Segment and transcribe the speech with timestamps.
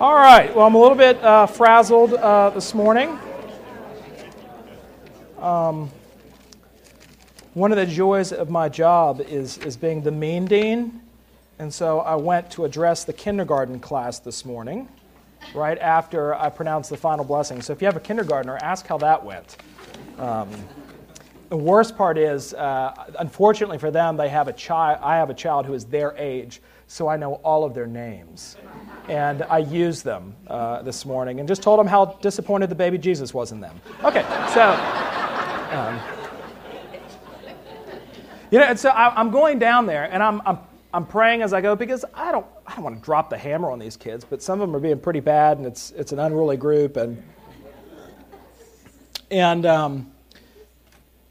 [0.00, 0.52] All right.
[0.56, 3.18] Well, I'm a little bit uh, frazzled uh, this morning.
[5.38, 5.90] Um,
[7.54, 11.02] one of the joys of my job is, is being the mean dean.
[11.58, 14.88] And so I went to address the kindergarten class this morning,
[15.54, 17.60] right after I pronounced the final blessing.
[17.60, 19.58] So if you have a kindergartner, ask how that went.
[20.18, 20.48] Um,
[21.50, 25.00] the worst part is, uh, unfortunately for them, they have a child.
[25.02, 28.56] I have a child who is their age, so I know all of their names
[29.08, 32.98] and I used them uh, this morning and just told them how disappointed the baby
[32.98, 33.80] Jesus was in them.
[34.04, 34.22] Okay,
[34.52, 34.72] so.
[35.72, 36.00] Um,
[38.52, 40.58] you know, and so I, am going down there and I'm, I'm,
[40.92, 43.70] I'm praying as I go because I don't, I don't want to drop the hammer
[43.70, 46.18] on these kids, but some of them are being pretty bad and it's, it's an
[46.18, 46.98] unruly group.
[46.98, 47.22] And,
[49.30, 50.12] and um,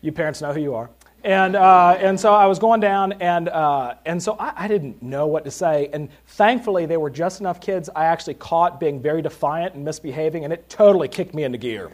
[0.01, 0.89] you parents know who you are.
[1.23, 5.03] And, uh, and so I was going down, and, uh, and so I, I, didn't
[5.03, 5.87] know what to say.
[5.93, 10.45] And thankfully, they were just enough kids I actually caught being very defiant and misbehaving,
[10.45, 11.91] and it totally kicked me into gear.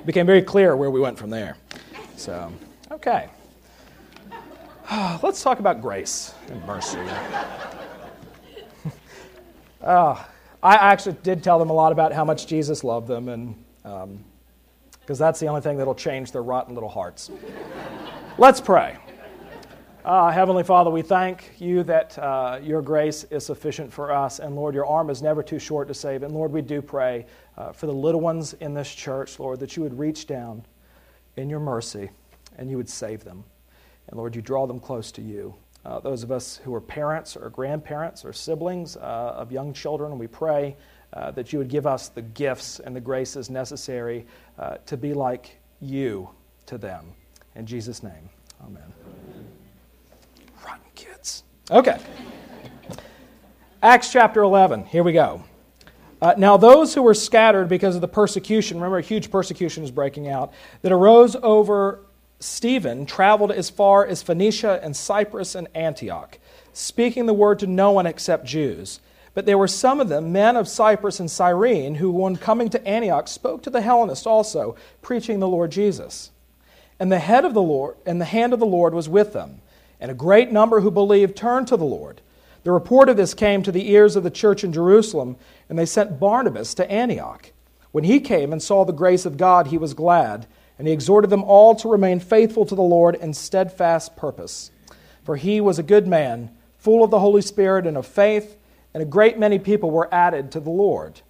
[0.00, 1.56] It became very clear where we went from there.
[2.16, 2.52] So,
[2.90, 3.28] okay.
[5.22, 6.98] Let's talk about grace and mercy.
[9.82, 10.20] uh,
[10.64, 14.04] I actually did tell them a lot about how much Jesus loved them, and because
[15.20, 17.30] um, that's the only thing that'll change their rotten little hearts.
[18.38, 18.96] Let's pray.
[20.06, 24.38] Uh, Heavenly Father, we thank you that uh, your grace is sufficient for us.
[24.38, 26.22] And Lord, your arm is never too short to save.
[26.22, 27.26] And Lord, we do pray
[27.58, 30.64] uh, for the little ones in this church, Lord, that you would reach down
[31.36, 32.08] in your mercy
[32.56, 33.44] and you would save them.
[34.08, 35.54] And Lord, you draw them close to you.
[35.84, 40.16] Uh, those of us who are parents or grandparents or siblings uh, of young children,
[40.16, 40.74] we pray
[41.12, 44.24] uh, that you would give us the gifts and the graces necessary
[44.86, 46.30] to be like you
[46.64, 47.12] to them.
[47.54, 48.30] In Jesus' name,
[48.64, 48.92] amen.
[50.64, 51.44] Rotten kids.
[51.70, 51.98] Okay.
[53.82, 54.86] Acts chapter 11.
[54.86, 55.42] Here we go.
[56.22, 59.90] Uh, now, those who were scattered because of the persecution, remember, a huge persecution is
[59.90, 62.00] breaking out, that arose over
[62.38, 66.38] Stephen, traveled as far as Phoenicia and Cyprus and Antioch,
[66.72, 69.00] speaking the word to no one except Jews.
[69.34, 72.86] But there were some of them, men of Cyprus and Cyrene, who, when coming to
[72.86, 76.30] Antioch, spoke to the Hellenists also, preaching the Lord Jesus.
[77.02, 79.60] And the head of the Lord and the hand of the Lord was with them,
[79.98, 82.20] and a great number who believed turned to the Lord.
[82.62, 85.34] The report of this came to the ears of the church in Jerusalem,
[85.68, 87.50] and they sent Barnabas to Antioch.
[87.90, 90.46] When he came and saw the grace of God, he was glad,
[90.78, 94.70] and he exhorted them all to remain faithful to the Lord in steadfast purpose.
[95.24, 98.56] For he was a good man, full of the Holy Spirit and of faith,
[98.94, 101.20] and a great many people were added to the Lord.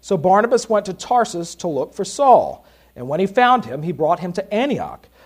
[0.00, 3.92] So Barnabas went to Tarsus to look for Saul, and when he found him, he
[3.92, 5.06] brought him to Antioch.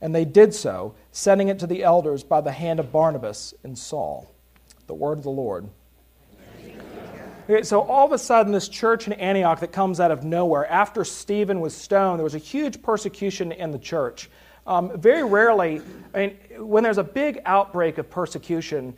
[0.00, 3.76] and they did so, sending it to the elders by the hand of Barnabas and
[3.76, 4.30] Saul.
[4.86, 5.68] The word of the Lord.
[7.50, 10.70] Okay, so all of a sudden, this church in Antioch that comes out of nowhere,
[10.70, 14.28] after Stephen was stoned, there was a huge persecution in the church.
[14.66, 15.80] Um, very rarely,
[16.12, 18.94] I mean, when there's a big outbreak of persecution,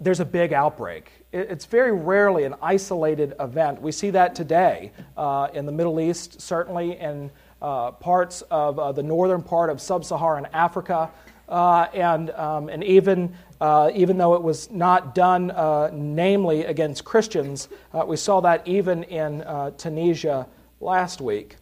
[0.00, 1.12] there's a big outbreak.
[1.32, 3.80] It's very rarely an isolated event.
[3.80, 7.30] We see that today uh, in the Middle East, certainly, and
[7.64, 11.10] uh, parts of uh, the northern part of sub Saharan Africa.
[11.48, 17.04] Uh, and, um, and even, uh, even though it was not done uh, namely against
[17.04, 17.68] Christians,
[18.06, 19.42] we saw that even in
[19.78, 20.46] Tunisia
[20.80, 21.56] last week.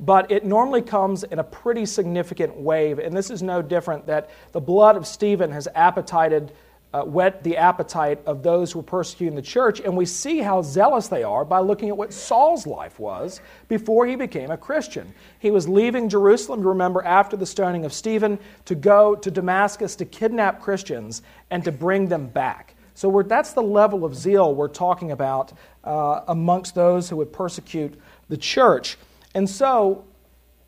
[0.00, 4.30] But it normally comes in a pretty significant wave, and this is no different that
[4.52, 6.52] the blood of Stephen has appetited
[6.94, 9.80] uh, whet the appetite of those who were persecuting the church.
[9.80, 14.06] And we see how zealous they are by looking at what Saul's life was before
[14.06, 15.12] he became a Christian.
[15.40, 19.96] He was leaving Jerusalem, you remember, after the stoning of Stephen, to go to Damascus
[19.96, 22.76] to kidnap Christians and to bring them back.
[22.94, 25.52] So that's the level of zeal we're talking about
[25.82, 28.98] uh, amongst those who would persecute the church.
[29.34, 30.04] And so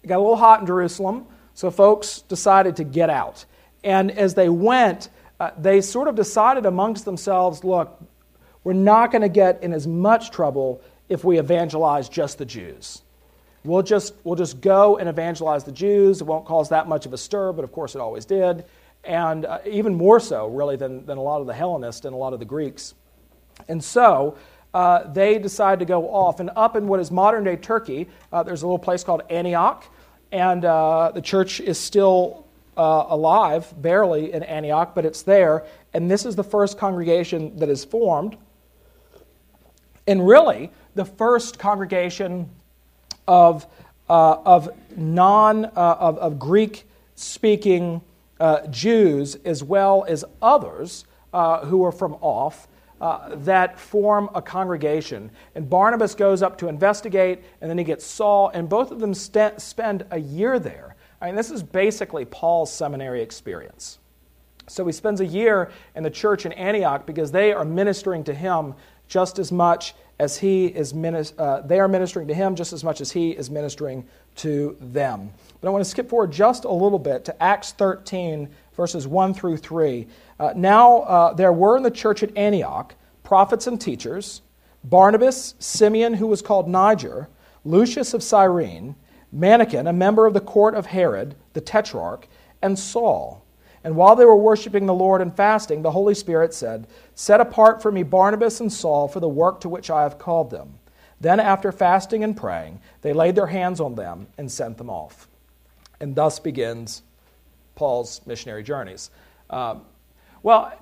[0.02, 3.44] it got a little hot in Jerusalem, so folks decided to get out.
[3.84, 8.00] And as they went, uh, they sort of decided amongst themselves look,
[8.64, 13.02] we're not going to get in as much trouble if we evangelize just the Jews.
[13.64, 16.20] We'll just, we'll just go and evangelize the Jews.
[16.20, 18.64] It won't cause that much of a stir, but of course it always did.
[19.04, 22.16] And uh, even more so, really, than, than a lot of the Hellenists and a
[22.16, 22.94] lot of the Greeks.
[23.68, 24.36] And so
[24.74, 26.40] uh, they decide to go off.
[26.40, 29.84] And up in what is modern day Turkey, uh, there's a little place called Antioch,
[30.32, 32.45] and uh, the church is still
[32.76, 35.64] uh, alive, barely in Antioch, but it's there.
[35.94, 38.36] And this is the first congregation that is formed.
[40.06, 42.48] And really, the first congregation
[43.26, 43.66] of,
[44.08, 46.86] uh, of non uh, of, of Greek
[47.16, 48.02] speaking
[48.38, 52.68] uh, Jews as well as others uh, who are from off.
[52.98, 55.30] Uh, that form a congregation.
[55.54, 59.12] And Barnabas goes up to investigate, and then he gets Saul, and both of them
[59.12, 60.95] st- spend a year there.
[61.20, 63.98] I mean, this is basically Paul's seminary experience.
[64.68, 68.34] So he spends a year in the church in Antioch because they are ministering to
[68.34, 68.74] him
[69.08, 70.92] just as much as he is
[71.38, 75.30] uh, they are ministering to him just as much as he is ministering to them.
[75.60, 79.34] But I want to skip forward just a little bit to Acts 13, verses 1
[79.34, 80.06] through 3.
[80.40, 84.42] Uh, now uh, there were in the church at Antioch prophets and teachers
[84.84, 87.28] Barnabas, Simeon, who was called Niger,
[87.64, 88.94] Lucius of Cyrene,
[89.36, 92.26] Manaen, a member of the court of Herod, the tetrarch,
[92.62, 93.44] and Saul.
[93.84, 97.80] And while they were worshiping the Lord and fasting, the Holy Spirit said, Set apart
[97.80, 100.78] for me Barnabas and Saul for the work to which I have called them.
[101.20, 105.28] Then, after fasting and praying, they laid their hands on them and sent them off.
[106.00, 107.02] And thus begins
[107.74, 109.10] Paul's missionary journeys.
[109.48, 109.82] Um,
[110.42, 110.72] well,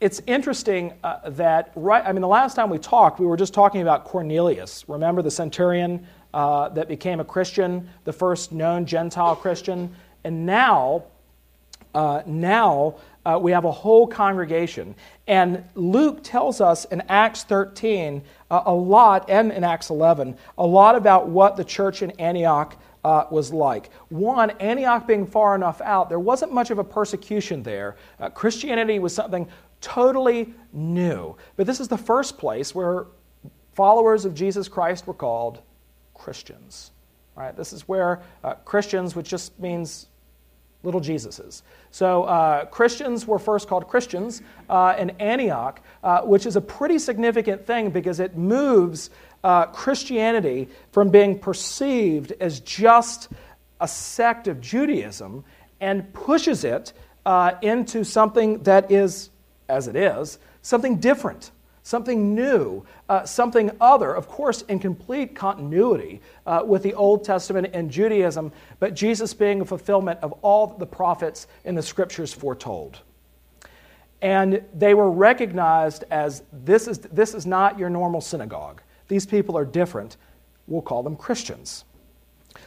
[0.00, 3.54] it's interesting uh, that right i mean the last time we talked we were just
[3.54, 9.36] talking about cornelius remember the centurion uh, that became a christian the first known gentile
[9.36, 9.94] christian
[10.24, 11.04] and now
[11.94, 12.94] uh, now
[13.24, 14.94] uh, we have a whole congregation.
[15.26, 20.66] And Luke tells us in Acts 13 uh, a lot, and in Acts 11, a
[20.66, 23.90] lot about what the church in Antioch uh, was like.
[24.10, 27.96] One, Antioch being far enough out, there wasn't much of a persecution there.
[28.20, 29.48] Uh, Christianity was something
[29.80, 31.36] totally new.
[31.56, 33.06] But this is the first place where
[33.74, 35.62] followers of Jesus Christ were called
[36.16, 36.90] Christians.
[37.36, 37.54] Right?
[37.54, 40.06] This is where uh, Christians, which just means
[40.82, 41.62] little Jesuses.
[41.90, 44.40] So uh, Christians were first called Christians
[44.70, 49.10] uh, in Antioch, uh, which is a pretty significant thing because it moves
[49.44, 53.28] uh, Christianity from being perceived as just
[53.80, 55.44] a sect of Judaism
[55.80, 56.92] and pushes it
[57.26, 59.30] uh, into something that is,
[59.68, 61.50] as it is, something different
[61.86, 67.70] something new, uh, something other, of course, in complete continuity uh, with the Old Testament
[67.72, 68.50] and Judaism,
[68.80, 72.98] but Jesus being a fulfillment of all the prophets in the scriptures foretold.
[74.20, 78.82] And they were recognized as this is, this is not your normal synagogue.
[79.06, 80.16] These people are different.
[80.66, 81.84] We'll call them Christians.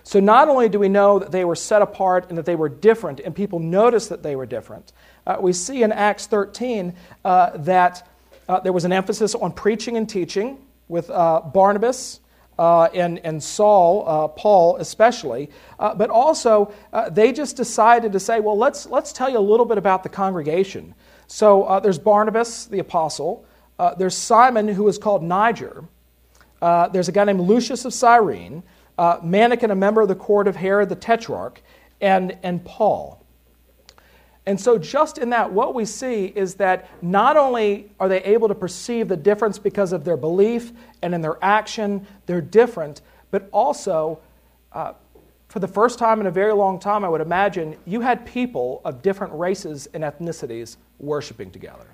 [0.03, 2.69] So, not only do we know that they were set apart and that they were
[2.69, 4.93] different, and people noticed that they were different,
[5.27, 6.93] uh, we see in Acts 13
[7.25, 8.07] uh, that
[8.49, 10.57] uh, there was an emphasis on preaching and teaching
[10.87, 12.19] with uh, Barnabas
[12.57, 15.49] uh, and, and Saul, uh, Paul especially.
[15.77, 19.39] Uh, but also, uh, they just decided to say, well, let's, let's tell you a
[19.39, 20.93] little bit about the congregation.
[21.27, 23.45] So there's Barnabas, the apostle.
[23.99, 25.85] there's Simon, who is called Niger.
[26.59, 28.63] there's a guy named Lucius of Cyrene.
[28.97, 31.61] Uh, a member of the court of Herod the Tetrarch,
[32.01, 33.18] and, and Paul.
[34.49, 38.47] And so, just in that, what we see is that not only are they able
[38.47, 40.71] to perceive the difference because of their belief
[41.03, 44.17] and in their action, they're different, but also,
[44.73, 44.93] uh,
[45.49, 48.81] for the first time in a very long time, I would imagine, you had people
[48.85, 51.85] of different races and ethnicities worshiping together.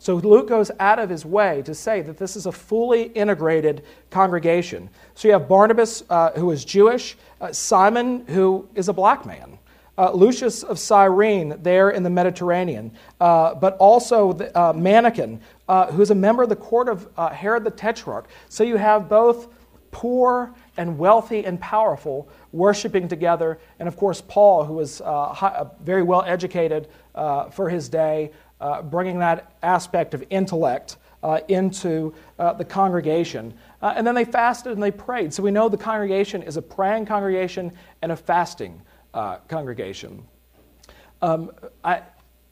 [0.00, 3.84] So Luke goes out of his way to say that this is a fully integrated
[4.10, 4.90] congregation.
[5.14, 9.53] So you have Barnabas, uh, who is Jewish, uh, Simon, who is a black man
[9.96, 15.90] uh, Lucius of Cyrene there in the Mediterranean, uh, but also the, uh, Manaen, uh,
[15.92, 18.26] who's a member of the court of uh, Herod the Tetrarch.
[18.48, 19.48] So you have both
[19.90, 23.60] poor and wealthy and powerful worshiping together.
[23.78, 26.88] And of course, Paul, who was uh, high, very well educated
[27.52, 28.32] for his day,
[28.84, 30.96] bringing that aspect of intellect
[31.46, 33.54] into the congregation.
[33.80, 35.32] and then they fasted and they prayed.
[35.32, 37.70] So we know the congregation is a praying congregation
[38.02, 38.82] and a fasting
[39.14, 40.22] uh, congregation.
[41.22, 41.52] Um,
[41.82, 42.02] I,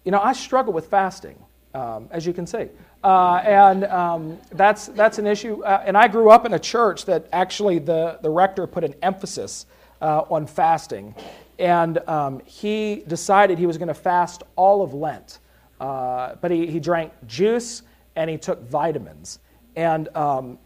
[0.04, 1.37] you know, I struggle with fasting,
[1.75, 2.69] um, as you can see.
[3.04, 5.62] Uh, and um, that's, that's an issue.
[5.62, 8.95] Uh, and I grew up in a church that actually the, the rector put an
[9.02, 9.66] emphasis
[10.00, 11.14] uh, on fasting.
[11.59, 15.40] And um, he decided he was going to fast all of Lent.
[15.81, 17.83] Uh, but he, he drank juice
[18.14, 19.40] and he took vitamins.
[19.75, 20.59] And um,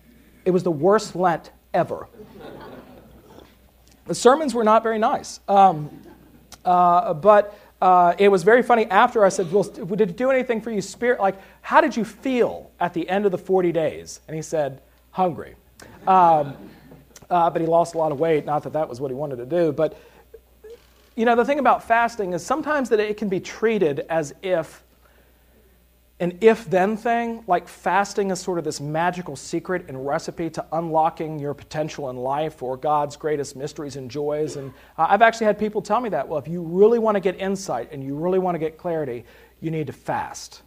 [0.44, 2.08] it was the worst Lent ever.
[4.06, 5.40] The sermons were not very nice.
[5.48, 5.90] Um,
[6.64, 10.60] uh, but uh, it was very funny after I said, Well, did it do anything
[10.60, 11.20] for you, spirit?
[11.20, 14.20] Like, how did you feel at the end of the 40 days?
[14.26, 15.54] And he said, Hungry.
[16.06, 16.56] Um,
[17.28, 18.46] uh, but he lost a lot of weight.
[18.46, 19.72] Not that that was what he wanted to do.
[19.72, 19.98] But,
[21.16, 24.84] you know, the thing about fasting is sometimes that it can be treated as if
[26.18, 30.64] an if then thing, like fasting is sort of this magical secret and recipe to
[30.72, 34.56] unlocking your potential in life or God's greatest mysteries and joys.
[34.56, 37.38] And I've actually had people tell me that, well, if you really want to get
[37.38, 39.26] insight and you really want to get clarity,
[39.60, 40.62] you need to fast.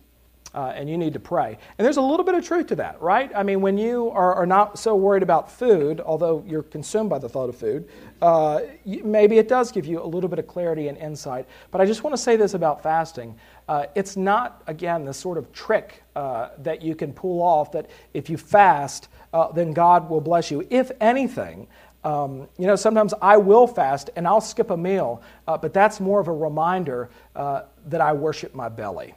[0.51, 1.59] Uh, and you need to pray.
[1.77, 3.31] And there's a little bit of truth to that, right?
[3.35, 7.19] I mean, when you are, are not so worried about food, although you're consumed by
[7.19, 7.87] the thought of food,
[8.19, 11.45] uh, maybe it does give you a little bit of clarity and insight.
[11.69, 13.35] But I just want to say this about fasting.
[13.67, 17.87] Uh, it's not, again, the sort of trick uh, that you can pull off that
[18.15, 20.65] if you fast, uh, then God will bless you.
[20.71, 21.67] If anything,
[22.03, 25.99] um, you know, sometimes I will fast and I'll skip a meal, uh, but that's
[25.99, 29.13] more of a reminder that I worship my belly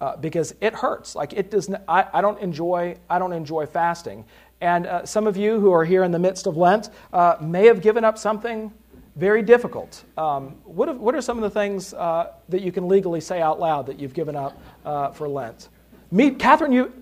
[0.00, 1.14] uh, because it hurts.
[1.14, 1.68] Like it does.
[1.68, 2.96] Not, I, don't enjoy.
[3.08, 4.24] I don't enjoy fasting.
[4.60, 7.66] And uh, some of you who are here in the midst of Lent uh, may
[7.66, 8.72] have given up something
[9.16, 10.04] very difficult.
[10.16, 13.40] Um, what, have, what are some of the things uh, that you can legally say
[13.40, 15.68] out loud that you've given up uh, for Lent?
[16.10, 16.72] Meat, Catherine.
[16.72, 16.92] You.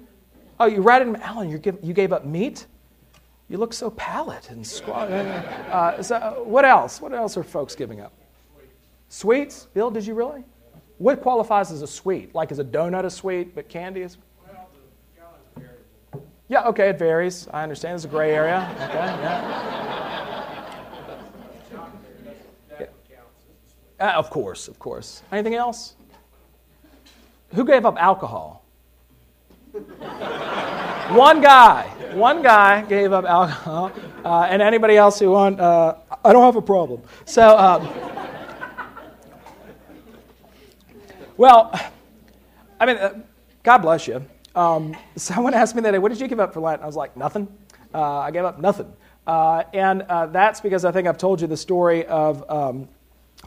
[0.58, 1.50] Oh, you it, Alan.
[1.50, 2.66] You, give, you gave up meat.
[3.48, 5.10] You look so pallid and squat.
[5.10, 7.00] Uh, so what else?
[7.00, 8.12] What else are folks giving up?
[9.08, 9.68] Sweets.
[9.72, 10.42] Bill, did you really?
[10.98, 12.34] What qualifies as a sweet?
[12.34, 14.16] Like is a donut a sweet, but candy is?
[14.46, 14.68] Well,
[16.48, 17.48] yeah, okay, it varies.
[17.52, 17.96] I understand.
[17.96, 18.68] It's a gray area.
[18.74, 19.20] Okay, yeah.
[22.80, 22.86] yeah.
[23.98, 25.22] Uh, of course, of course.
[25.32, 25.94] Anything else?
[27.54, 28.62] Who gave up alcohol?
[31.10, 31.82] one guy.
[32.12, 33.92] One guy gave up alcohol.
[34.24, 37.02] Uh, and anybody else who want, uh, I don't have a problem.
[37.24, 37.86] So, um,
[41.36, 41.70] Well,
[42.80, 43.20] I mean, uh,
[43.62, 44.24] God bless you.
[44.54, 46.82] Um, someone asked me that day, what did you give up for Lent?
[46.82, 47.46] I was like, nothing.
[47.92, 48.90] Uh, I gave up nothing.
[49.26, 52.88] Uh, and uh, that's because I think I've told you the story of um,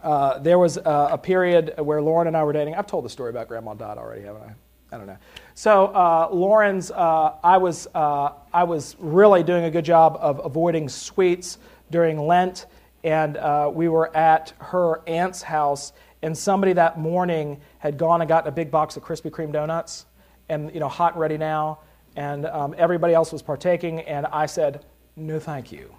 [0.04, 2.76] uh, there was a, a, period where Lauren and I were dating.
[2.76, 4.54] I've told the story about Grandma Dot already, haven't I?
[4.92, 5.18] I don't know.
[5.56, 11.60] So uh, Lauren's, I was I was really doing a good job of avoiding sweets
[11.92, 12.66] during Lent,
[13.04, 13.38] and
[13.74, 18.52] we were at her aunt's house and somebody that morning had gone and gotten a
[18.52, 20.06] big box of Krispy Kreme donuts,
[20.48, 21.80] and you know, hot and ready now,
[22.16, 25.94] and um, everybody else was partaking, and I said, "No, thank you.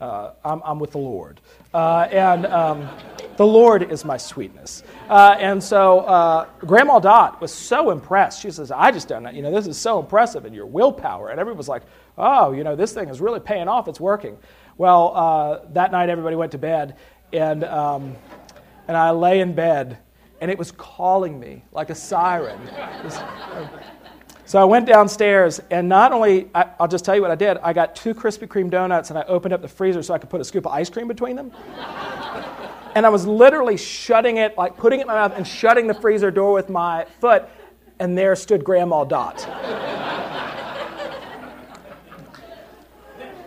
[0.00, 1.40] Uh, I'm, I'm, with the Lord,
[1.72, 2.88] uh, and um,
[3.36, 8.40] the Lord is my sweetness." Uh, and so uh, Grandma Dot was so impressed.
[8.40, 9.30] She says, "I just don't know.
[9.30, 11.82] You know, this is so impressive, and your willpower." And everybody was like,
[12.16, 13.88] "Oh, you know, this thing is really paying off.
[13.88, 14.38] It's working."
[14.76, 16.96] Well, uh, that night everybody went to bed,
[17.32, 18.16] and um,
[18.86, 19.98] and I lay in bed,
[20.44, 22.60] and it was calling me like a siren.
[24.44, 27.56] so I went downstairs, and not only, I, will just tell you what I did.
[27.62, 30.28] I got two Krispy Kreme donuts, and I opened up the freezer so I could
[30.28, 31.50] put a scoop of ice cream between them.
[32.94, 35.94] and I was literally shutting it, like putting it in my mouth and shutting the
[35.94, 37.46] freezer door with my foot,
[37.98, 39.48] and there stood Grandma Dot.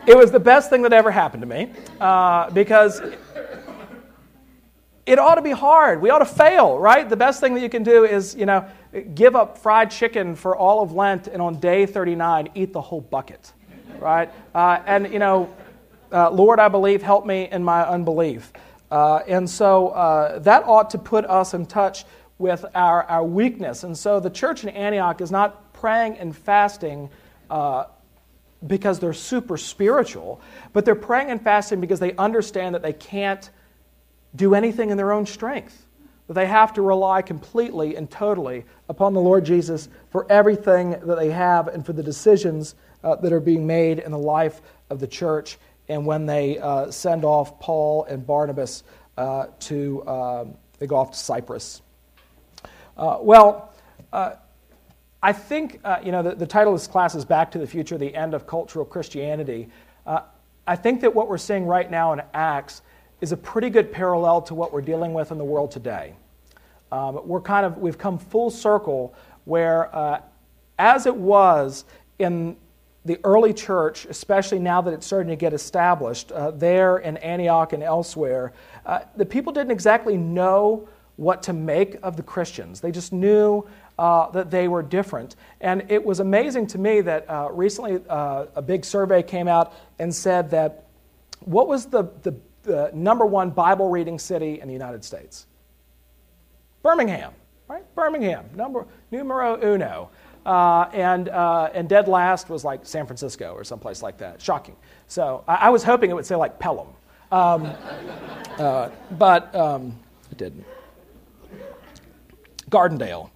[0.08, 3.04] it was the best thing that ever happened to me uh, because
[5.07, 6.01] it ought to be hard.
[6.01, 7.07] We ought to fail, right?
[7.07, 8.67] The best thing that you can do is, you know,
[9.15, 12.99] give up fried chicken for all of Lent and on day 39 eat the whole
[12.99, 13.53] bucket,
[13.99, 14.29] right?
[14.53, 15.55] Uh, and, you know,
[16.11, 18.51] uh, Lord, I believe, help me in my unbelief.
[18.91, 22.03] Uh, and so uh, that ought to put us in touch
[22.37, 23.83] with our, our weakness.
[23.83, 27.09] And so the church in Antioch is not praying and fasting
[27.49, 27.85] uh,
[28.65, 30.41] because they're super spiritual,
[30.73, 33.49] but they're praying and fasting because they understand that they can't
[34.38, 35.86] do anything in their own strength.
[36.27, 41.15] That they have to rely completely and totally upon the Lord Jesus for everything that
[41.17, 45.00] they have and for the decisions uh, that are being made in the life of
[45.00, 45.58] the church
[45.89, 48.84] and when they uh, send off Paul and Barnabas
[49.17, 50.46] uh, to uh,
[50.79, 51.82] they go off to Cyprus.
[52.96, 53.74] Uh, well,
[54.13, 54.34] uh,
[55.24, 57.98] I think you know the, the, title of this class is "Back to the Future:
[57.98, 59.70] The End of Cultural Christianity."
[60.70, 62.82] I think that what we're seeing right now in Acts
[63.21, 66.13] is a pretty good parallel to what we're dealing with in the world today.
[66.91, 69.13] Um, we're kind of, we've come full circle
[69.45, 70.21] where, uh,
[70.79, 71.86] as it was
[72.19, 72.55] in
[73.05, 77.74] the early church, especially now that it's starting to get established uh, there in Antioch
[77.74, 78.53] and elsewhere,
[78.86, 82.79] uh, the people didn't exactly know what to make of the Christians.
[82.79, 85.36] They just knew uh, that they were different.
[85.62, 89.74] And it was amazing to me that uh, recently uh, a big survey came out
[89.97, 90.86] and said that
[91.39, 92.36] what was the, the
[92.67, 95.47] the number one Bible reading city in the United States?
[96.83, 97.33] Birmingham,
[97.67, 97.83] right?
[97.95, 100.09] Birmingham, number numero uno.
[100.45, 104.41] Uh, and, uh, and dead last was like San Francisco or someplace like that.
[104.41, 104.75] Shocking.
[105.07, 106.88] So I, I was hoping it would say like Pelham.
[107.31, 107.65] Um,
[108.57, 109.97] uh, but um,
[110.31, 110.65] it didn't.
[112.69, 113.29] Gardendale.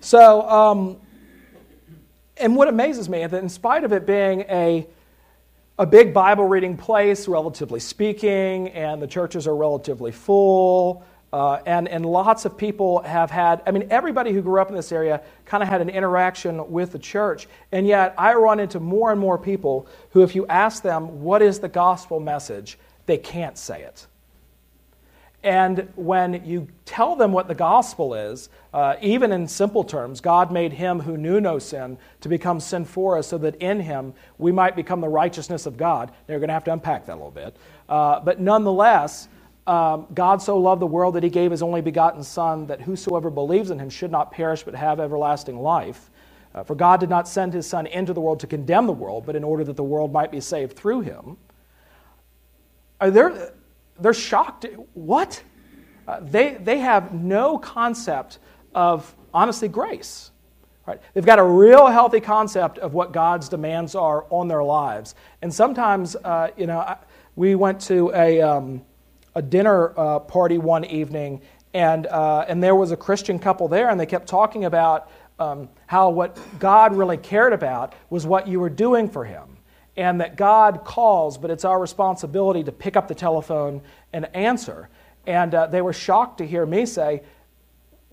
[0.00, 0.96] So, um,
[2.36, 4.86] and what amazes me is that in spite of it being a,
[5.80, 11.86] a big Bible reading place, relatively speaking, and the churches are relatively full, uh, and,
[11.86, 15.22] and lots of people have had, I mean, everybody who grew up in this area
[15.44, 17.46] kind of had an interaction with the church.
[17.70, 21.42] And yet, I run into more and more people who, if you ask them, what
[21.42, 24.07] is the gospel message, they can't say it.
[25.44, 30.50] And when you tell them what the gospel is, uh, even in simple terms, God
[30.50, 34.14] made him who knew no sin to become sin for us so that in him
[34.38, 36.10] we might become the righteousness of God.
[36.26, 37.56] They're going to have to unpack that a little bit.
[37.88, 39.28] Uh, but nonetheless,
[39.68, 43.30] um, God so loved the world that he gave his only begotten Son, that whosoever
[43.30, 46.10] believes in him should not perish but have everlasting life.
[46.52, 49.24] Uh, for God did not send his Son into the world to condemn the world,
[49.24, 51.36] but in order that the world might be saved through him.
[53.00, 53.52] Are there
[54.00, 54.66] they're shocked.
[54.94, 55.42] What?
[56.06, 58.38] Uh, they, they have no concept
[58.74, 60.30] of, honestly, grace.
[60.86, 61.00] Right?
[61.12, 65.14] They've got a real healthy concept of what God's demands are on their lives.
[65.42, 66.96] And sometimes, uh, you know, I,
[67.36, 68.82] we went to a, um,
[69.34, 71.42] a dinner uh, party one evening,
[71.74, 75.68] and, uh, and there was a Christian couple there, and they kept talking about um,
[75.86, 79.57] how what God really cared about was what you were doing for Him
[79.98, 84.88] and that God calls, but it's our responsibility to pick up the telephone and answer.
[85.26, 87.22] And uh, they were shocked to hear me say,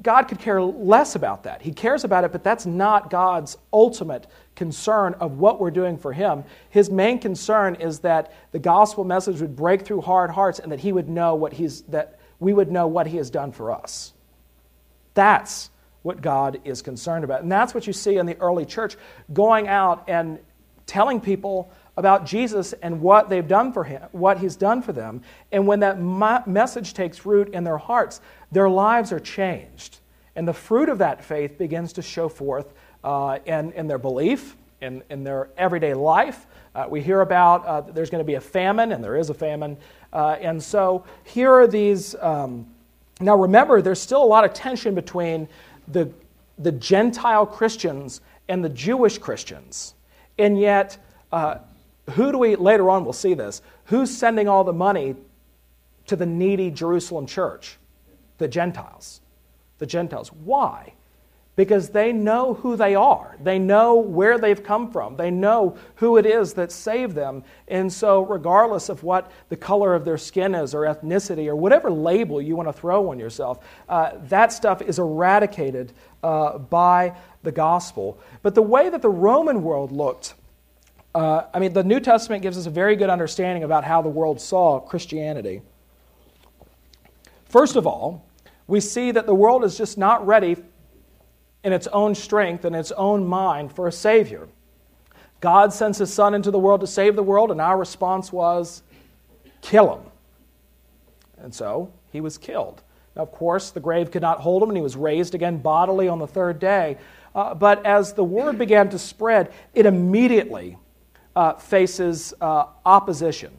[0.02, 1.62] God could care less about that.
[1.62, 4.26] He cares about it, but that's not God's ultimate
[4.56, 6.44] concern of what we're doing for Him.
[6.72, 10.80] His main concern is that the gospel message would break through hard hearts and that
[10.80, 14.12] He would know what He's, that we would know what He has done for us.
[15.14, 15.70] That's
[16.02, 17.44] what God is concerned about.
[17.44, 18.98] And that's what you see in the early church
[19.32, 20.40] going out and
[20.86, 25.22] telling people about Jesus and what they've done for him, what he's done for them.
[25.52, 26.00] And when that
[26.48, 30.00] message takes root in their hearts, their lives are changed.
[30.36, 34.58] And the fruit of that faith begins to show forth uh, in, in their belief,
[34.82, 36.46] in, in their everyday life.
[36.74, 39.34] Uh, we hear about uh, there's going to be a famine, and there is a
[39.34, 39.78] famine.
[40.12, 42.16] Uh, and so here are these.
[42.16, 42.68] Um,
[43.22, 45.48] now remember, there's still a lot of tension between
[45.88, 46.12] the,
[46.58, 49.94] the Gentile Christians and the Jewish Christians.
[50.38, 50.98] And yet,
[51.32, 51.60] uh,
[52.12, 55.16] who do we, later on we'll see this, who's sending all the money
[56.08, 57.78] to the needy Jerusalem church?
[58.38, 59.22] The Gentiles.
[59.78, 60.32] The Gentiles.
[60.32, 60.94] Why?
[61.56, 63.38] Because they know who they are.
[63.42, 65.16] They know where they've come from.
[65.16, 67.46] They know who it is that saved them.
[67.70, 71.90] And so, regardless of what the color of their skin is, or ethnicity, or whatever
[71.90, 75.94] label you want to throw on yourself, uh, that stuff is eradicated
[76.24, 77.16] uh, by
[77.46, 78.20] the gospel.
[78.42, 80.34] But the way that the Roman world looked,
[81.14, 84.10] uh, I mean, the New Testament gives us a very good understanding about how the
[84.10, 85.62] world saw Christianity.
[87.46, 88.26] First of all,
[88.68, 90.58] we see that the world is just not ready
[91.64, 94.48] in its own strength and its own mind for a Savior.
[95.40, 98.84] God sends His Son into the world to save the world, and our response was,
[99.62, 100.12] kill him.
[101.38, 102.82] And so he was killed.
[103.16, 106.08] Now, of course, the grave could not hold him, and he was raised again bodily
[106.08, 106.98] on the third day.
[107.36, 110.78] Uh, but as the word began to spread, it immediately
[111.36, 113.52] uh, faces uh, opposition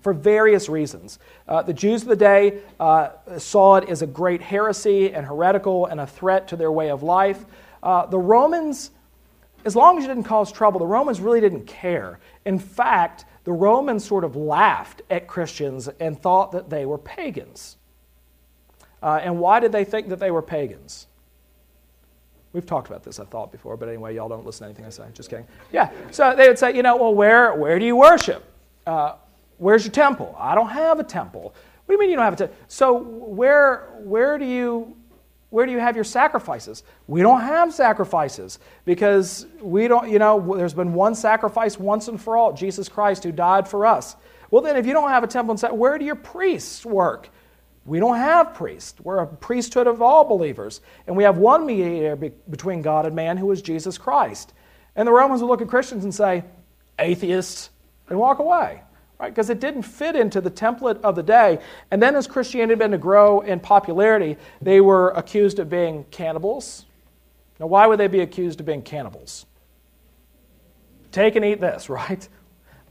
[0.00, 1.18] for various reasons.
[1.46, 5.84] Uh, the Jews of the day uh, saw it as a great heresy and heretical
[5.86, 7.44] and a threat to their way of life.
[7.82, 8.92] Uh, the Romans,
[9.66, 12.18] as long as you didn't cause trouble, the Romans really didn't care.
[12.46, 17.76] In fact, the Romans sort of laughed at Christians and thought that they were pagans.
[19.02, 21.06] And why did they think that they were pagans?
[22.56, 24.88] We've talked about this, I thought, before, but anyway, y'all don't listen to anything I
[24.88, 25.04] say.
[25.12, 25.46] Just kidding.
[25.74, 25.90] Yeah.
[26.10, 28.42] So they would say, you know, well, where, where do you worship?
[28.86, 29.16] Uh,
[29.58, 30.34] where's your temple?
[30.38, 31.54] I don't have a temple.
[31.84, 32.56] What do you mean you don't have a temple?
[32.68, 34.96] So where, where do you
[35.50, 36.82] where do you have your sacrifices?
[37.06, 42.20] We don't have sacrifices because we don't, you know, there's been one sacrifice once and
[42.20, 44.16] for all, Jesus Christ who died for us.
[44.50, 47.28] Well, then, if you don't have a temple, where do your priests work?
[47.86, 49.00] We don't have priests.
[49.00, 50.80] We're a priesthood of all believers.
[51.06, 54.52] And we have one mediator be- between God and man who is Jesus Christ.
[54.96, 56.44] And the Romans would look at Christians and say,
[56.98, 57.70] atheists,
[58.08, 58.82] and walk away.
[59.20, 59.30] Right?
[59.30, 61.60] Because it didn't fit into the template of the day.
[61.90, 66.84] And then as Christianity began to grow in popularity, they were accused of being cannibals.
[67.60, 69.46] Now, why would they be accused of being cannibals?
[71.12, 72.28] Take and eat this, right?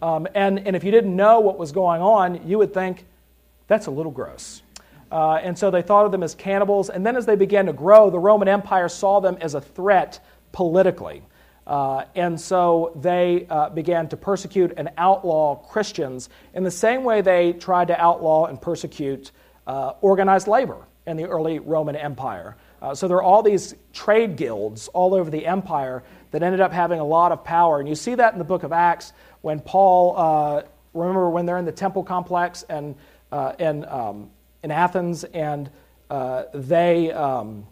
[0.02, 3.06] Um, and, and if you didn't know what was going on, you would think,
[3.68, 4.62] that's a little gross.
[5.16, 6.90] Uh, and so they thought of them as cannibals.
[6.90, 10.20] And then as they began to grow, the Roman Empire saw them as a threat
[10.52, 11.24] politically.
[11.66, 17.22] Uh, and so they uh, began to persecute and outlaw Christians in the same way
[17.22, 19.32] they tried to outlaw and persecute
[19.68, 22.58] uh, organized labor in the early Roman Empire.
[22.82, 26.74] Uh, so there are all these trade guilds all over the empire that ended up
[26.74, 27.80] having a lot of power.
[27.80, 31.58] And you see that in the book of Acts when Paul, uh, remember when they're
[31.58, 32.96] in the temple complex and,
[33.32, 34.30] and um,
[34.66, 35.70] in Athens, and
[36.54, 37.66] they, um,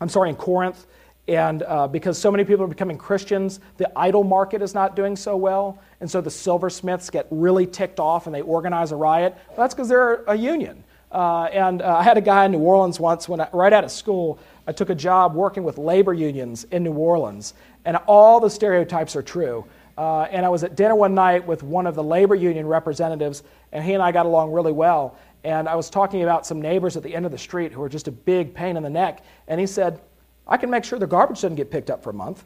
[0.00, 0.86] I'm sorry, in Corinth,
[1.28, 5.14] and uh, because so many people are becoming Christians, the idol market is not doing
[5.14, 5.78] so well.
[6.00, 9.36] And so the silversmiths get really ticked off and they organize a riot.
[9.48, 10.82] Well, that's because they're a union.
[11.12, 13.84] Uh, and uh, I had a guy in New Orleans once, when I, right out
[13.84, 17.54] of school, I took a job working with labor unions in New Orleans.
[17.84, 19.64] And all the stereotypes are true.
[19.96, 23.42] Uh, and I was at dinner one night with one of the labor union representatives,
[23.72, 25.16] and he and I got along really well.
[25.44, 27.88] And I was talking about some neighbors at the end of the street who were
[27.88, 29.24] just a big pain in the neck.
[29.48, 30.00] And he said,
[30.46, 32.44] I can make sure the garbage doesn't get picked up for a month.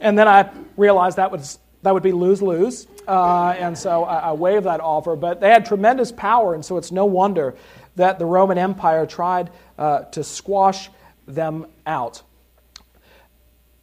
[0.00, 2.86] and then I realized that, was, that would be lose lose.
[3.08, 5.16] Uh, and so I, I waived that offer.
[5.16, 7.54] But they had tremendous power, and so it's no wonder
[7.94, 10.90] that the Roman Empire tried uh, to squash
[11.26, 12.22] them out.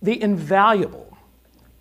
[0.02, 1.18] The invaluable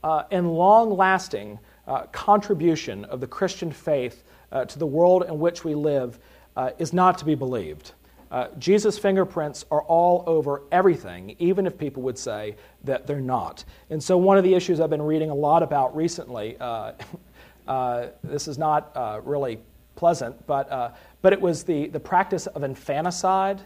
[0.02, 5.40] uh, and long lasting uh, contribution of the Christian faith uh, to the world in
[5.40, 6.18] which we live
[6.56, 7.92] uh, is not to be believed.
[8.32, 13.62] Uh, Jesus' fingerprints are all over everything, even if people would say that they're not.
[13.90, 16.92] And so, one of the issues I've been reading a lot about recently, uh,
[17.68, 19.58] uh, this is not uh, really
[19.96, 23.60] pleasant, but, uh, but it was the, the practice of infanticide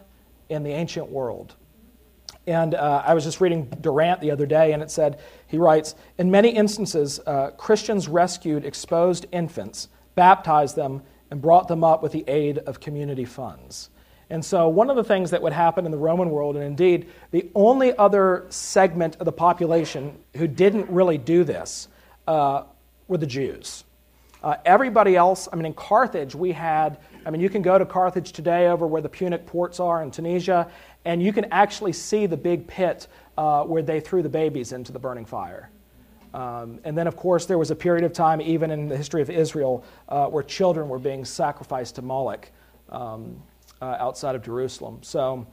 [0.49, 1.55] in the ancient world.
[2.49, 5.95] And uh, I was just reading Durant the other day, and it said, he writes,
[6.19, 7.21] In many instances,
[7.57, 13.25] Christians rescued exposed infants, baptized them, and brought them up with the aid of community
[13.25, 13.91] funds.
[14.29, 17.09] And so, one of the things that would happen in the Roman world, and indeed
[17.31, 21.87] the only other segment of the population who didn't really do this,
[22.27, 22.65] uh,
[23.07, 23.85] were the Jews.
[24.43, 27.87] Uh, everybody else, I mean, in Carthage, we had, I mean, you can go to
[27.87, 30.71] Carthage today over where the Punic ports are in Tunisia,
[31.05, 33.07] and you can actually see the big pit
[33.39, 35.71] uh, where they threw the babies into the burning fire.
[36.37, 39.23] Um, and then, of course, there was a period of time, even in the history
[39.23, 42.51] of Israel, uh, where children were being sacrificed to Moloch.
[42.89, 43.43] Um,
[43.81, 44.99] uh, outside of Jerusalem.
[45.03, 45.47] So,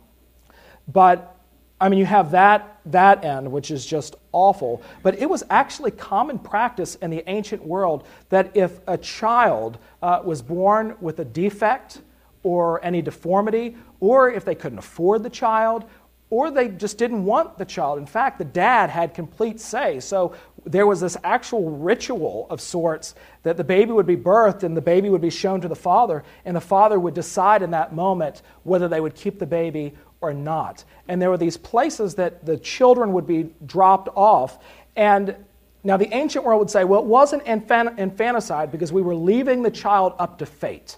[0.88, 1.36] but
[1.82, 4.82] I mean, you have that, that end, which is just awful.
[5.02, 10.22] But it was actually common practice in the ancient world that if a child uh,
[10.24, 12.02] was born with a defect
[12.44, 15.86] or any deformity, or if they couldn't afford the child,
[16.34, 18.00] or they just didn't want the child.
[18.00, 20.00] In fact, the dad had complete say.
[20.00, 20.34] So
[20.66, 24.82] there was this actual ritual of sorts that the baby would be birthed and the
[24.82, 28.42] baby would be shown to the father, and the father would decide in that moment
[28.64, 30.84] whether they would keep the baby or not.
[31.08, 34.58] And there were these places that the children would be dropped off.
[34.96, 35.36] And
[35.84, 39.70] now the ancient world would say, well, it wasn't infanticide because we were leaving the
[39.70, 40.98] child up to fate.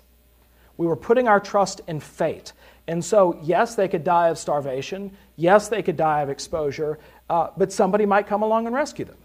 [0.78, 2.54] We were putting our trust in fate.
[2.88, 5.18] And so, yes, they could die of starvation.
[5.36, 7.00] Yes, they could die of exposure.
[7.30, 9.18] Uh, but somebody might come along and rescue them.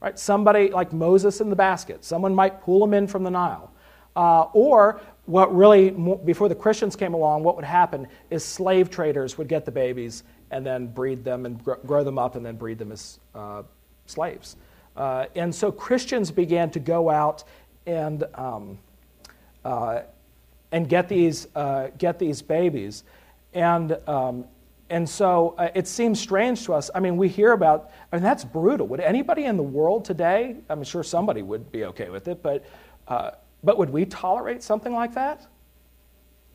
[0.00, 0.18] Right?
[0.18, 2.04] Somebody like Moses in the basket.
[2.04, 3.70] Someone might pull them in from the Nile.
[4.16, 9.38] Uh, or what really, before the Christians came along, what would happen is slave traders
[9.38, 12.78] would get the babies and then breed them and grow them up and then breed
[12.78, 13.62] them as uh,
[14.06, 14.56] slaves.
[14.96, 17.44] Uh, and so Christians began to go out
[17.86, 18.78] and um,
[19.64, 20.02] uh,
[20.72, 23.04] and get these, uh, get these babies.
[23.52, 24.46] And, um,
[24.92, 26.90] and so uh, it seems strange to us.
[26.94, 28.86] I mean, we hear about, I mean, that's brutal.
[28.88, 32.62] Would anybody in the world today, I'm sure somebody would be okay with it, but,
[33.08, 33.30] uh,
[33.64, 35.46] but would we tolerate something like that?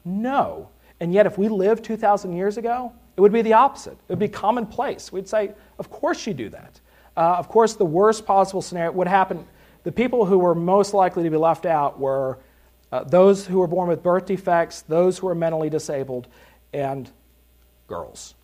[0.05, 0.69] No.
[0.99, 3.93] And yet, if we lived 2,000 years ago, it would be the opposite.
[3.93, 5.11] It would be commonplace.
[5.11, 6.79] We'd say, of course you do that.
[7.17, 9.47] Uh, of course, the worst possible scenario would happen.
[9.81, 12.37] The people who were most likely to be left out were
[12.91, 16.27] uh, those who were born with birth defects, those who were mentally disabled,
[16.71, 17.09] and
[17.87, 18.35] girls.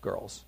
[0.00, 0.44] Girls.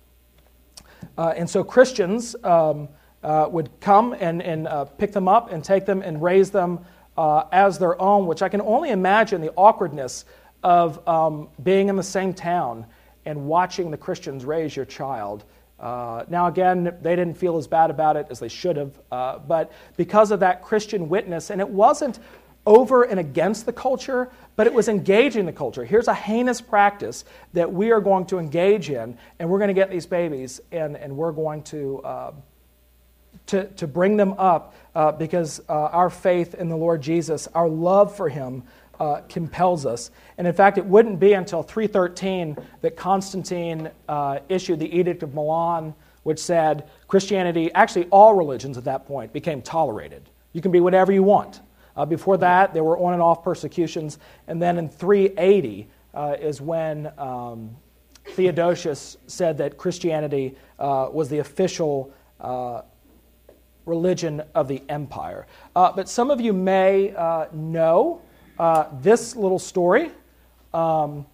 [1.17, 2.89] Uh, and so Christians um,
[3.23, 6.79] uh, would come and, and uh, pick them up and take them and raise them
[7.17, 10.25] uh, as their own, which I can only imagine the awkwardness
[10.63, 12.85] of um, being in the same town
[13.25, 15.43] and watching the Christians raise your child.
[15.79, 19.39] Uh, now, again, they didn't feel as bad about it as they should have, uh,
[19.39, 22.19] but because of that Christian witness, and it wasn't
[22.65, 25.85] over and against the culture, but it was engaging the culture.
[25.85, 29.73] Here's a heinous practice that we are going to engage in, and we're going to
[29.73, 32.31] get these babies, and, and we're going to, uh,
[33.45, 37.69] to, to bring them up uh, because uh, our faith in the Lord Jesus, our
[37.69, 38.63] love for Him,
[38.99, 40.09] uh, compels us.
[40.39, 45.35] And in fact, it wouldn't be until 313 that Constantine uh, issued the Edict of
[45.35, 45.93] Milan,
[46.23, 50.23] which said Christianity, actually all religions at that point, became tolerated.
[50.53, 51.61] You can be whatever you want.
[51.97, 54.19] Uh, before that, there were on and off persecutions.
[54.47, 57.75] And then in 380 uh, is when um,
[58.25, 62.83] Theodosius said that Christianity uh, was the official uh,
[63.85, 65.47] religion of the empire.
[65.75, 68.21] Uh, but some of you may uh, know
[69.01, 70.11] this little story.
[70.73, 71.25] Um,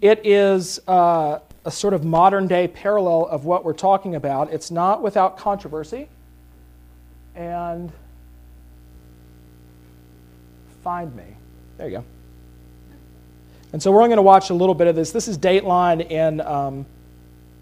[0.00, 4.52] it is a sort of modern day parallel of what we're talking about.
[4.52, 6.08] It's not without controversy.
[7.34, 7.92] And
[10.90, 11.36] find me.
[11.78, 12.04] There you go.
[13.72, 15.12] And so we're only going to watch a little bit of this.
[15.12, 16.84] This is Dateline in, um,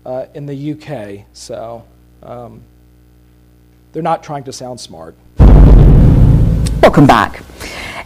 [0.07, 1.85] uh, in the UK, so
[2.23, 2.63] um,
[3.93, 5.15] they're not trying to sound smart.
[6.81, 7.43] Welcome back.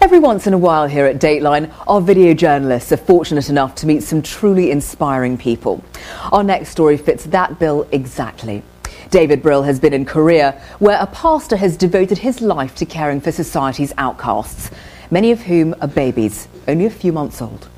[0.00, 3.86] Every once in a while here at Dateline, our video journalists are fortunate enough to
[3.86, 5.84] meet some truly inspiring people.
[6.32, 8.64] Our next story fits that bill exactly.
[9.10, 13.20] David Brill has been in Korea, where a pastor has devoted his life to caring
[13.20, 14.70] for society's outcasts,
[15.12, 17.68] many of whom are babies, only a few months old.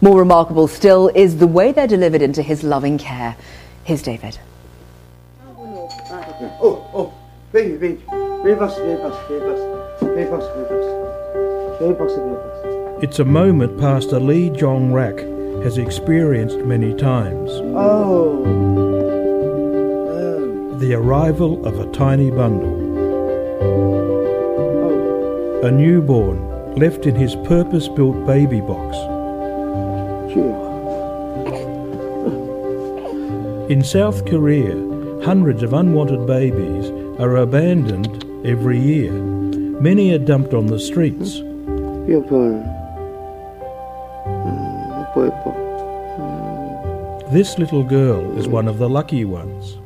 [0.00, 3.36] More remarkable still is the way they're delivered into his loving care.
[3.82, 4.38] Here's David.
[5.58, 7.12] Oh, oh,
[7.50, 8.00] baby, baby.
[13.02, 15.18] It's a moment Pastor Lee Jong Rak
[15.64, 17.50] has experienced many times.
[17.50, 18.44] Oh.
[20.08, 20.78] Oh.
[20.78, 22.76] The arrival of a tiny bundle.
[23.62, 25.60] Oh.
[25.64, 28.96] A newborn left in his purpose built baby box.
[33.70, 34.74] In South Korea,
[35.24, 39.10] hundreds of unwanted babies are abandoned every year.
[39.10, 41.40] Many are dumped on the streets.
[47.32, 49.78] This little girl is one of the lucky ones.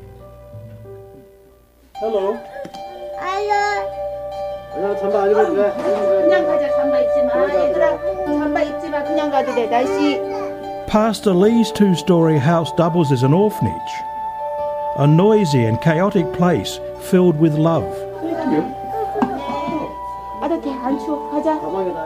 [10.90, 13.92] Pastor Lee's two story house doubles as an orphanage,
[14.96, 16.81] a noisy and chaotic place
[17.12, 17.96] filled with love.
[18.20, 18.62] Thank you.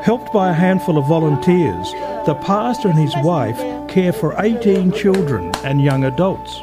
[0.02, 1.92] Helped by a handful of volunteers,
[2.26, 3.56] the pastor and his wife
[3.88, 6.60] care for 18 children and young adults.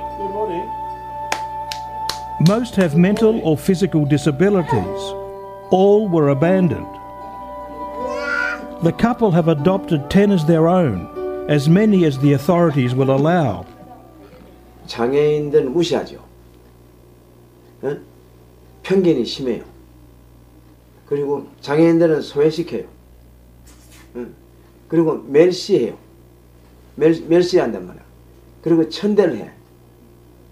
[2.47, 5.01] Most have mental or physical disabilities.
[5.71, 6.85] All were abandoned.
[8.83, 11.20] The couple have adopted 10 as their own
[11.51, 13.65] as many as the authorities will allow.
[14.87, 16.23] 장애인들 무시하죠.
[17.83, 18.01] 응?
[18.83, 19.63] 편견이 심해요.
[21.05, 22.83] 그리고 장애인들은 소외시켜요.
[24.15, 24.33] 응?
[24.87, 25.97] 그리고 멸시해요.
[26.95, 28.03] 멸, 멸시한단 말이야.
[28.61, 29.51] 그리고 천대를 해.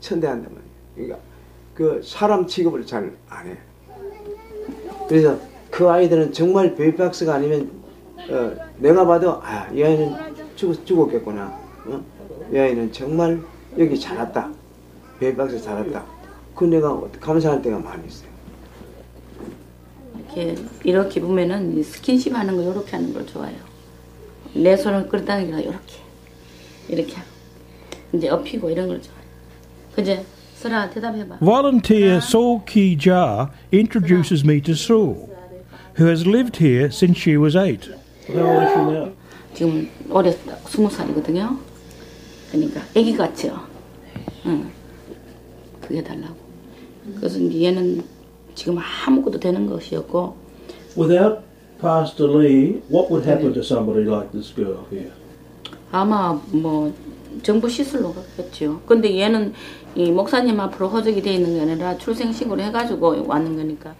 [0.01, 0.67] 천대한단 말이야.
[0.95, 1.19] 그러니까
[1.75, 3.57] 그 사람 취급을 잘 안 해.
[5.07, 5.39] 그래서
[5.71, 7.71] 그 아이들은 정말 베이박스가 아니면
[8.29, 10.28] 어, 내가 봐도 아, 이 아이는
[10.59, 11.57] 죽, 죽었겠구나.
[11.85, 12.01] 어?
[12.53, 13.39] 이 아이는 정말
[13.77, 14.51] 여기 잘왔다.
[15.17, 16.03] 베이박스 잘왔다.
[16.53, 18.29] 그 내가 감사할 때가 많이 있어요.
[20.17, 23.57] 이렇게 이렇게 보면은 이 스킨십 하는 거 이렇게 하는 걸 좋아해요.
[24.53, 25.95] 내 손을 끌다는 게 아니라 이렇게
[26.89, 27.27] 이렇게 하고
[28.13, 29.23] 이제 업히고 이런 걸 좋아해요.
[29.95, 31.37] 그제 설아 대답해봐.
[31.39, 35.29] Volunteer Saul Ki Ja introduces me to Saul,
[35.97, 37.89] who has lived here since she was eight.
[38.27, 39.18] How old is she now?
[39.53, 40.31] 지금 올해
[40.67, 41.57] 스무 살이거든요.
[42.51, 43.59] 그러니까 아기 같죠.
[44.45, 44.69] 응.
[45.81, 46.35] 그게 달라고.
[47.17, 48.03] 그래서 얘는
[48.55, 50.35] 지금 아무것도 되는 것이었고
[50.97, 51.41] Without
[51.81, 55.11] Pastor Lee, what would happen to somebody like this girl here?
[55.91, 56.93] 아마 뭐
[57.41, 58.81] 정부 시설로 갔겠죠.
[58.85, 59.53] 근데 얘는
[59.95, 63.95] 이 목사님 앞으로 허적이 돼 있는 게 아니라 출생신고를 해가지고 왔는 거니까.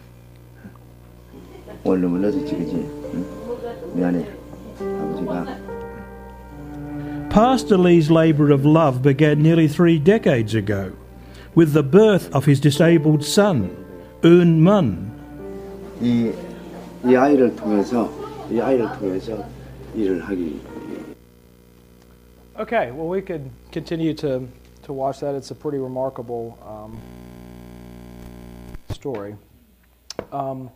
[1.84, 2.76] 너무 늦었지, 그지?
[2.76, 3.26] 응?
[3.96, 4.39] 미안해.
[5.19, 5.47] 아버지가.
[7.31, 10.93] Pastor Lee's labour of love began nearly three decades ago
[11.55, 13.71] with the birth of his disabled son,
[14.23, 15.11] Eun Mun.
[16.01, 16.33] 이,
[17.05, 18.09] 이 아이를 통해서,
[18.51, 19.45] 이 아이를 통해서
[19.97, 20.61] 일을 하기
[22.57, 24.47] Okay, well, we could continue to,
[24.85, 25.35] to watch that.
[25.35, 26.97] It's a pretty remarkable um,
[28.93, 29.35] story.
[30.31, 30.71] Um,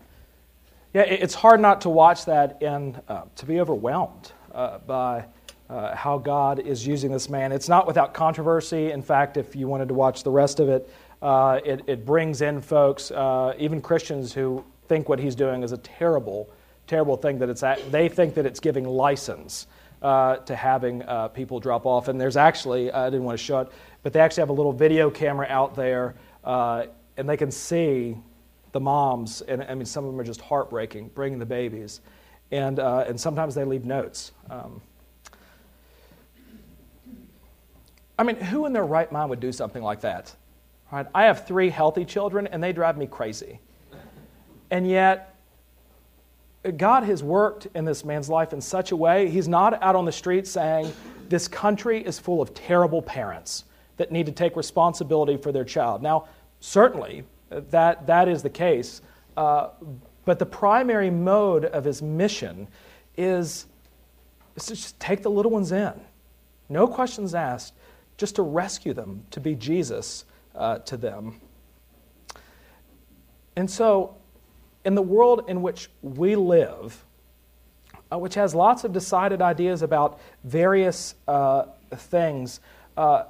[0.94, 5.26] yeah, it's hard not to watch that and uh, to be overwhelmed uh, by
[5.68, 7.52] uh, how God is using this man.
[7.52, 8.92] It's not without controversy.
[8.92, 10.88] In fact, if you wanted to watch the rest of it,
[11.24, 15.72] uh, it, it brings in folks, uh, even Christians, who think what he's doing is
[15.72, 16.48] a terrible,
[16.86, 19.66] terrible thing that it's at, they think that it's giving license
[20.04, 21.02] uh, to having
[21.34, 22.08] people drop off.
[22.08, 23.70] And there's actually, I didn't want to show it,
[24.04, 28.18] but they actually have a little video camera out there, and they can see
[28.74, 32.02] the moms, and I mean, some of them are just heartbreaking, bringing the babies.
[32.52, 34.32] And, uh, and sometimes they leave notes.
[34.50, 34.82] Um,
[38.20, 40.36] I mean, who in their right mind would do something like that?
[40.92, 41.08] Right?
[41.16, 43.60] I have three healthy children, and they drive me crazy.
[44.70, 45.36] And yet,
[46.78, 50.06] God has worked in this man's life in such a way, he's not out on
[50.06, 50.92] the street saying,
[51.30, 53.66] This country is full of terrible parents
[53.98, 56.02] that need to take responsibility for their child.
[56.02, 56.28] Now,
[56.60, 57.24] certainly,
[57.72, 59.02] that, that is the case.
[59.36, 59.70] Uh,
[60.26, 62.68] but the primary mode of his mission
[63.18, 63.66] is,
[64.56, 65.94] is to just take the little ones in.
[66.70, 67.74] No questions asked,
[68.18, 71.42] just to rescue them, to be Jesus uh, to them.
[73.56, 74.16] And so,
[74.86, 77.04] in the world in which we live,
[78.12, 82.60] uh, which has lots of decided ideas about various uh, things,
[82.98, 83.24] uh,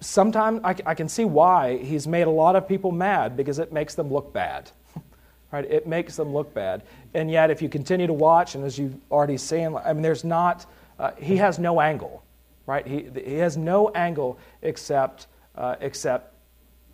[0.00, 3.72] sometimes I, I, can see why he's made a lot of people mad because it
[3.72, 4.70] makes them look bad.
[5.52, 5.64] right?
[5.64, 6.82] It makes them look bad.
[7.14, 10.24] And yet, if you continue to watch, and as you've already seen, I mean, there's
[10.24, 10.66] not,
[10.98, 12.22] uh, he has no angle,
[12.66, 12.86] right?
[12.86, 16.34] He, he has no angle except, uh, except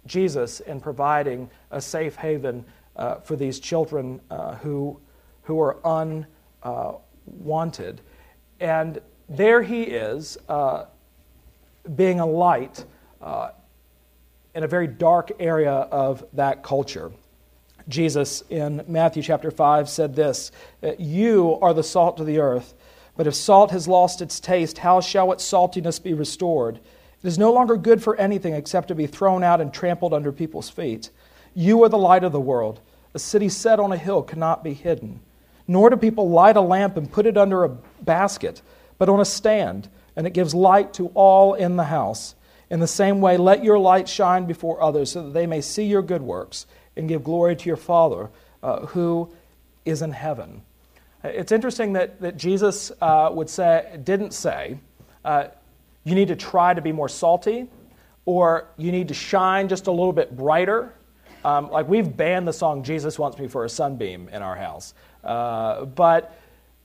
[0.06, 2.64] Jesus in providing a safe haven
[2.96, 5.00] uh, for these children uh, who,
[5.42, 5.78] who are
[6.62, 8.00] unwanted.
[8.60, 10.84] and there he is, uh,
[11.96, 12.84] being a light
[13.20, 13.50] uh,
[14.54, 17.12] in a very dark area of that culture.
[17.88, 20.52] Jesus in Matthew chapter 5 said this
[20.98, 22.74] You are the salt of the earth,
[23.16, 26.76] but if salt has lost its taste, how shall its saltiness be restored?
[26.76, 30.32] It is no longer good for anything except to be thrown out and trampled under
[30.32, 31.10] people's feet.
[31.54, 32.80] You are the light of the world.
[33.14, 35.20] A city set on a hill cannot be hidden.
[35.68, 37.68] Nor do people light a lamp and put it under a
[38.00, 38.62] basket,
[38.98, 42.34] but on a stand, and it gives light to all in the house.
[42.70, 45.84] In the same way, let your light shine before others so that they may see
[45.84, 48.30] your good works and give glory to your Father
[48.62, 49.32] uh, who
[49.84, 50.62] is in heaven.
[51.24, 54.78] It's interesting that, that Jesus uh, would say, didn't say,
[55.24, 55.48] uh,
[56.04, 57.68] you need to try to be more salty
[58.24, 60.94] or you need to shine just a little bit brighter.
[61.44, 64.94] Um, like we've banned the song Jesus Wants Me for a Sunbeam in our house.
[65.24, 66.38] Uh, but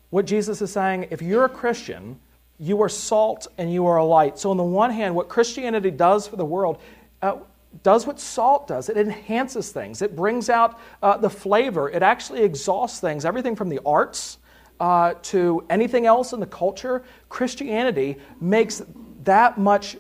[0.10, 2.20] what Jesus is saying, if you're a Christian,
[2.60, 4.40] you are salt and you are a light.
[4.40, 6.80] So, on the one hand, what Christianity does for the world
[7.22, 7.38] uh,
[7.84, 12.42] does what salt does it enhances things, it brings out uh, the flavor, it actually
[12.42, 14.40] exhausts things, everything from the arts.
[14.80, 18.84] Uh, to anything else in the culture, Christianity makes
[19.24, 19.98] that much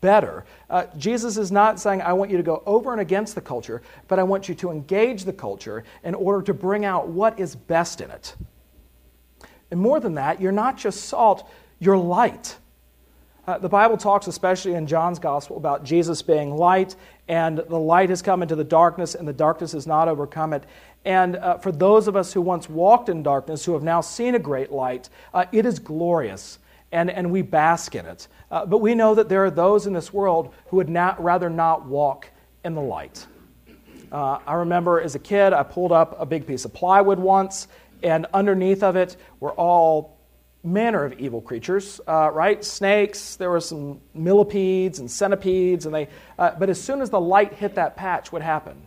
[0.00, 0.44] better.
[0.68, 3.82] Uh, Jesus is not saying, I want you to go over and against the culture,
[4.06, 7.56] but I want you to engage the culture in order to bring out what is
[7.56, 8.36] best in it.
[9.70, 11.48] And more than that, you're not just salt,
[11.80, 12.56] you're light.
[13.46, 16.94] Uh, the Bible talks, especially in John's Gospel, about Jesus being light,
[17.26, 20.62] and the light has come into the darkness, and the darkness has not overcome it.
[21.04, 24.34] And uh, for those of us who once walked in darkness, who have now seen
[24.34, 26.58] a great light, uh, it is glorious,
[26.92, 28.28] and, and we bask in it.
[28.50, 31.48] Uh, but we know that there are those in this world who would not, rather
[31.48, 32.28] not walk
[32.62, 33.26] in the light.
[34.12, 37.68] Uh, I remember as a kid, I pulled up a big piece of plywood once,
[38.02, 40.19] and underneath of it were all
[40.62, 42.62] manner of evil creatures, uh, right?
[42.64, 47.20] Snakes, there were some millipedes and centipedes, and they, uh, but as soon as the
[47.20, 48.86] light hit that patch, what happened?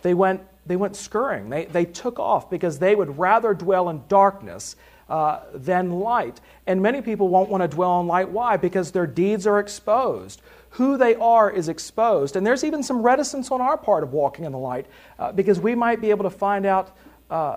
[0.00, 1.50] They went, they went scurrying.
[1.50, 4.76] They, they took off because they would rather dwell in darkness
[5.08, 6.40] uh, than light.
[6.66, 8.30] And many people won't want to dwell in light.
[8.30, 8.56] Why?
[8.56, 10.40] Because their deeds are exposed.
[10.70, 12.34] Who they are is exposed.
[12.34, 14.86] And there's even some reticence on our part of walking in the light
[15.18, 16.96] uh, because we might be able to find out
[17.30, 17.56] uh,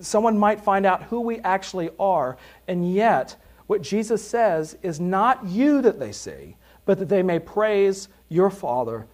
[0.00, 2.36] someone might find out who we actually are,
[2.68, 7.38] and yet what Jesus says is not you that they see, but that they may
[7.38, 9.06] praise your Father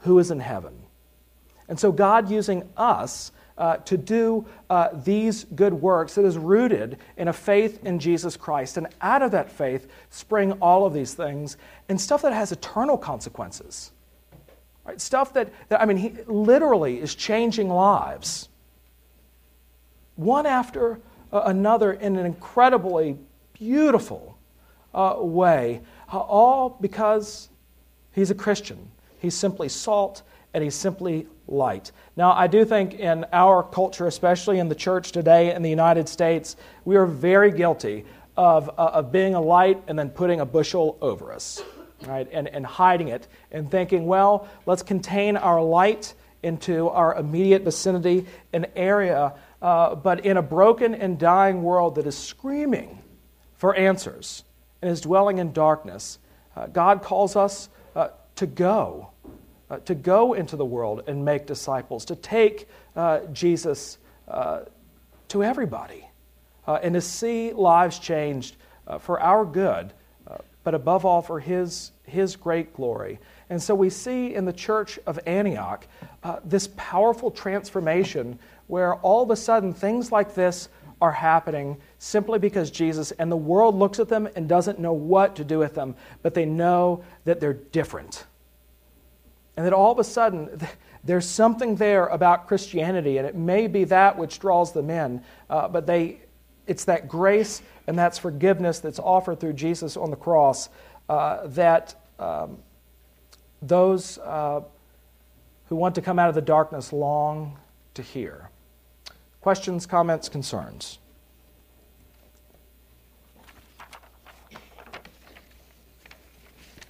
[0.00, 0.74] who is in heaven.
[1.68, 6.98] And so, God using us uh, to do uh, these good works that is rooted
[7.16, 8.76] in a faith in Jesus Christ.
[8.76, 11.56] And out of that faith spring all of these things
[11.88, 13.92] and stuff that has eternal consequences.
[14.84, 15.00] Right?
[15.00, 18.48] Stuff that, that I mean, he literally is changing lives
[20.24, 21.00] one after
[21.32, 23.16] uh, another in an incredibly
[23.52, 24.38] beautiful
[24.94, 25.80] uh, way,
[26.12, 27.48] uh, all because
[28.12, 28.90] he's a Christian.
[29.18, 30.22] He's simply salt
[30.54, 31.92] and he's simply light.
[32.16, 36.08] Now, I do think in our culture, especially in the church today in the United
[36.08, 38.04] States, we are very guilty
[38.36, 41.62] of, uh, of being a light and then putting a bushel over us,
[42.06, 42.28] right?
[42.32, 48.26] And, and hiding it and thinking, well, let's contain our light into our immediate vicinity,
[48.52, 52.98] an area uh, but in a broken and dying world that is screaming
[53.54, 54.42] for answers
[54.82, 56.18] and is dwelling in darkness,
[56.56, 59.10] uh, God calls us uh, to go,
[59.70, 64.62] uh, to go into the world and make disciples, to take uh, Jesus uh,
[65.28, 66.08] to everybody,
[66.66, 68.56] and to see lives changed
[69.00, 69.92] for our good,
[70.64, 73.18] but above all for His, His great glory.
[73.48, 75.86] And so we see in the church of Antioch
[76.44, 78.38] this powerful transformation
[78.72, 80.70] where all of a sudden things like this
[81.02, 85.36] are happening simply because Jesus and the world looks at them and doesn't know what
[85.36, 88.24] to do with them, but they know that they're different.
[89.58, 90.58] And that all of a sudden,
[91.04, 95.68] there's something there about Christianity, and it may be that which draws them in, uh,
[95.68, 96.20] but they,
[96.66, 100.70] it's that grace and that's forgiveness that's offered through Jesus on the cross
[101.10, 102.56] uh, that um,
[103.60, 104.62] those uh,
[105.66, 107.58] who want to come out of the darkness long
[107.92, 108.48] to hear.
[109.42, 111.00] Questions, comments, concerns?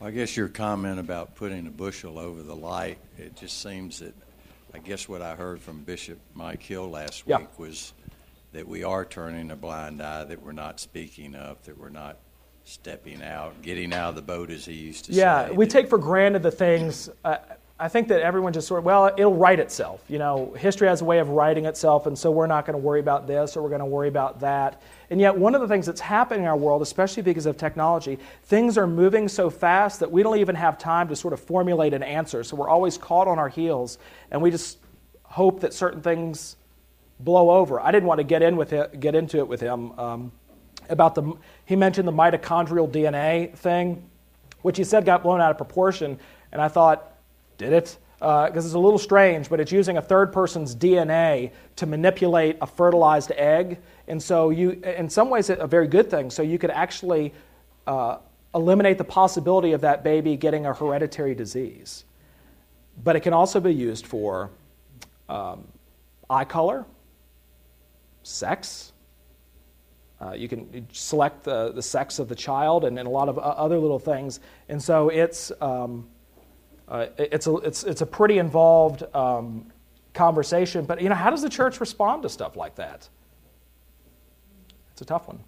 [0.03, 4.15] I guess your comment about putting a bushel over the light, it just seems that,
[4.75, 7.39] I guess what I heard from Bishop Mike Hill last Yeah.
[7.39, 7.95] week was
[8.53, 12.19] that we are turning a blind eye, that we're not speaking up, that we're not
[12.65, 15.51] stepping out, getting out of the boat, as he used to Yeah, say.
[15.53, 17.09] Yeah, we take for granted the things.
[17.25, 17.39] Uh,
[17.83, 20.05] I think that everyone just sort of, well, it'll write itself.
[20.07, 22.79] You know, history has a way of writing itself, and so we're not going to
[22.79, 24.81] worry about this or we're going to worry about that.
[25.11, 28.21] And yet, one of the things that's happening in our world, especially because of technology,
[28.45, 31.93] things are moving so fast that we don't even have time to sort of formulate
[31.93, 32.45] an answer.
[32.45, 33.99] So we're always caught on our heels,
[34.31, 34.79] and we just
[35.25, 36.55] hope that certain things
[37.19, 37.81] blow over.
[37.81, 40.31] I didn't want to get in with it, get into it with him um,
[40.89, 41.33] about the.
[41.65, 44.09] He mentioned the mitochondrial DNA thing,
[44.61, 46.21] which he said got blown out of proportion,
[46.53, 47.12] and I thought,
[47.59, 47.99] did it?
[48.19, 52.67] Because it's a little strange, but it's using a third person's DNA to manipulate a
[52.67, 56.31] fertilized egg, and so you, in some ways, a very good thing.
[56.31, 57.33] So you could actually
[57.87, 58.19] uh,
[58.55, 62.05] eliminate the possibility of that baby getting a hereditary disease.
[63.03, 64.51] But it can also be used for
[65.29, 65.67] um,
[66.29, 66.85] eye color,
[68.23, 68.93] sex.
[70.21, 73.39] Uh, you can select the, the sex of the child and, and a lot of
[73.39, 74.41] uh, other little things.
[74.69, 76.07] And so it's, um,
[76.93, 79.67] uh, it's, a, it's, it's a pretty involved um,
[80.13, 80.85] conversation.
[80.85, 83.09] But, you know, how does the church respond to stuff like that?
[84.93, 85.41] It's a tough one.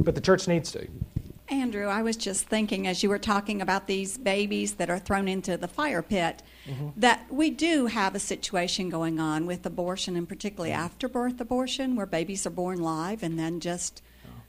[0.00, 0.88] But the church needs to.
[1.48, 5.28] Andrew, I was just thinking as you were talking about these babies that are thrown
[5.28, 6.42] into the fire pit,
[6.96, 12.06] that we do have a situation going on with abortion, and particularly afterbirth abortion, where
[12.06, 14.02] babies are born live and then just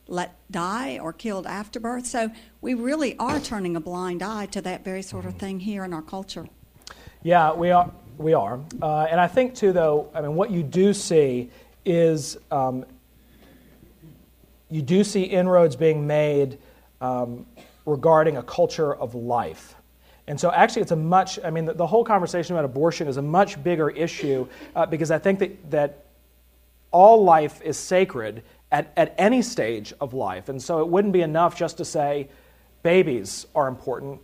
[0.07, 2.05] let die or killed after birth.
[2.05, 2.31] So
[2.61, 5.93] we really are turning a blind eye to that very sort of thing here in
[5.93, 6.47] our culture.
[7.23, 7.91] Yeah, we are.
[8.17, 10.09] We are, uh, and I think too, though.
[10.11, 11.51] I mean, what you do see
[11.85, 12.83] is um,
[14.71, 16.57] you do see inroads being made
[16.99, 17.45] um,
[17.85, 19.75] regarding a culture of life.
[20.27, 23.17] And so, actually, it's a much, I mean, the, the whole conversation about abortion is
[23.17, 26.05] a much bigger issue uh, because I think that, that
[26.91, 30.49] all life is sacred at, at any stage of life.
[30.49, 32.29] And so, it wouldn't be enough just to say
[32.83, 34.21] babies are important,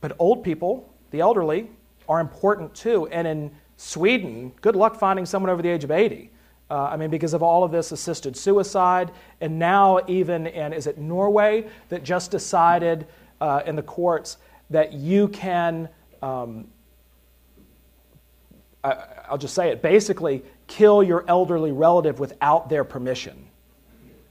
[0.00, 1.70] but old people, the elderly,
[2.08, 3.06] are important too.
[3.08, 6.30] And in Sweden, good luck finding someone over the age of 80.
[6.70, 10.86] Uh, I mean, because of all of this assisted suicide, and now even in, is
[10.86, 13.06] it Norway that just decided
[13.40, 14.38] uh, in the courts
[14.70, 15.88] that you can,
[16.22, 16.66] um,
[18.82, 23.43] I, I'll just say it, basically kill your elderly relative without their permission.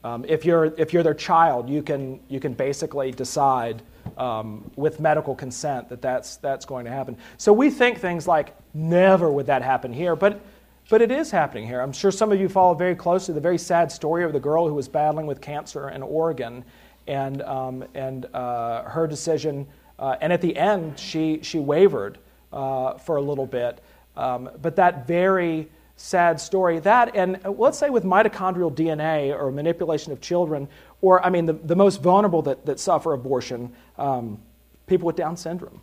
[0.04, 3.82] Um, if, you're, if you're their child, you can, you can basically decide
[4.18, 7.18] um, with medical consent that that's, that's going to happen.
[7.38, 10.41] So we think things like, never would that happen here, but
[10.89, 11.80] but it is happening here.
[11.80, 14.68] I'm sure some of you follow very closely the very sad story of the girl
[14.68, 16.64] who was battling with cancer in Oregon
[17.08, 19.66] and, um, and uh, her decision.
[19.97, 22.18] Uh, and at the end, she, she wavered
[22.51, 23.82] uh, for a little bit.
[24.18, 30.12] Um, but that very sad story, that, and let's say with mitochondrial DNA or manipulation
[30.12, 30.68] of children,
[31.02, 34.41] or I mean, the, the most vulnerable that, that suffer abortion, um,
[34.88, 35.82] people with Down syndrome.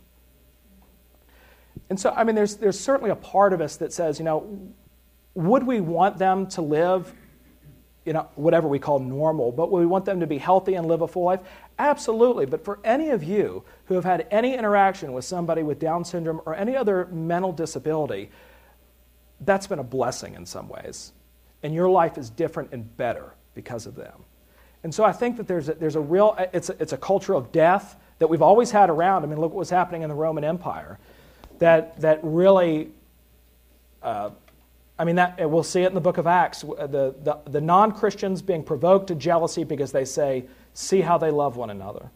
[1.89, 4.73] And so, I mean, there's, there's certainly a part of us that says, you know,
[5.33, 7.13] would we want them to live,
[8.05, 10.87] you know, whatever we call normal, but would we want them to be healthy and
[10.87, 11.39] live a full life?
[11.79, 12.45] Absolutely.
[12.45, 16.41] But for any of you who have had any interaction with somebody with Down syndrome
[16.45, 18.29] or any other mental disability,
[19.41, 21.13] that's been a blessing in some ways.
[21.63, 24.23] And your life is different and better because of them.
[24.83, 27.35] And so I think that there's a, there's a real, it's a, it's a culture
[27.35, 29.23] of death that we've always had around.
[29.23, 30.97] I mean, look what was happening in the Roman Empire.
[31.59, 32.89] That, that really,
[34.01, 34.31] uh,
[34.97, 36.61] I mean, that, we'll see it in the book of Acts.
[36.61, 41.29] The, the, the non Christians being provoked to jealousy because they say, see how they
[41.29, 42.09] love one another.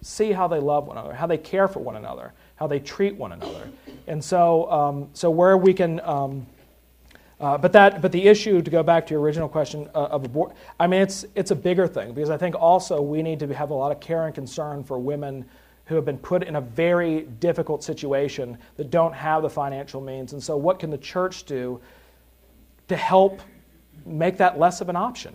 [0.00, 3.16] See how they love one another, how they care for one another, how they treat
[3.16, 3.70] one another.
[4.06, 6.00] And so, um, so where we can.
[6.00, 6.46] Um,
[7.38, 10.24] uh, but that, but the issue to go back to your original question uh, of
[10.24, 13.54] abortion, I mean, it's it's a bigger thing because I think also we need to
[13.54, 15.44] have a lot of care and concern for women
[15.86, 20.32] who have been put in a very difficult situation that don't have the financial means.
[20.32, 21.80] And so, what can the church do
[22.88, 23.40] to help
[24.04, 25.34] make that less of an option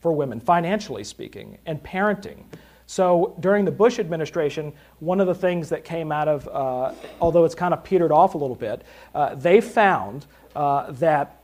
[0.00, 2.42] for women, financially speaking, and parenting?
[2.86, 7.44] So, during the Bush administration, one of the things that came out of, uh, although
[7.44, 8.82] it's kind of petered off a little bit,
[9.14, 11.35] uh, they found uh, that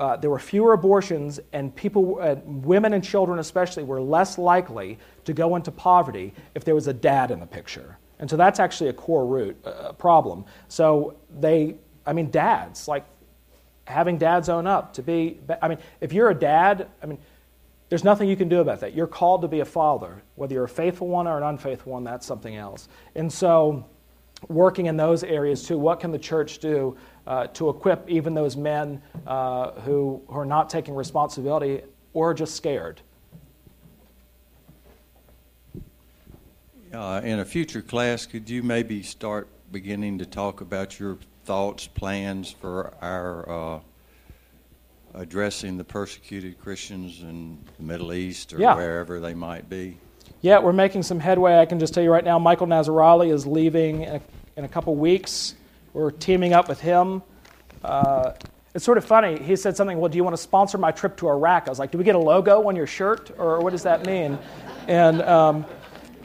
[0.00, 4.98] uh, there were fewer abortions, and people, uh, women and children especially, were less likely
[5.26, 7.98] to go into poverty if there was a dad in the picture.
[8.18, 10.46] And so that's actually a core root uh, problem.
[10.68, 11.76] So they,
[12.06, 13.04] I mean, dads, like
[13.84, 17.18] having dads own up to be, I mean, if you're a dad, I mean,
[17.90, 18.94] there's nothing you can do about that.
[18.94, 20.22] You're called to be a father.
[20.36, 22.88] Whether you're a faithful one or an unfaithful one, that's something else.
[23.14, 23.84] And so,
[24.48, 26.96] working in those areas too, what can the church do
[27.26, 32.56] uh, to equip even those men uh, who, who are not taking responsibility or just
[32.56, 33.00] scared.
[36.92, 41.86] Uh, in a future class, could you maybe start beginning to talk about your thoughts,
[41.86, 43.80] plans for our uh,
[45.14, 48.74] addressing the persecuted Christians in the Middle East or yeah.
[48.74, 49.98] wherever they might be?
[50.40, 51.58] Yeah, we're making some headway.
[51.58, 54.20] I can just tell you right now, Michael Nazir-Ali is leaving in a,
[54.56, 55.54] in a couple weeks.
[55.92, 57.22] We're teaming up with him.
[57.82, 58.32] Uh,
[58.74, 59.42] it's sort of funny.
[59.42, 61.66] He said something, Well, do you want to sponsor my trip to Iraq?
[61.66, 63.32] I was like, Do we get a logo on your shirt?
[63.36, 64.38] Or what does that mean?
[64.86, 65.66] And, um,